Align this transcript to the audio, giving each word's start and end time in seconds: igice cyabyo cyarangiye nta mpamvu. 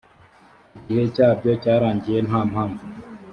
igice 0.89 1.05
cyabyo 1.15 1.51
cyarangiye 1.63 2.19
nta 2.27 2.39
mpamvu. 2.49 2.83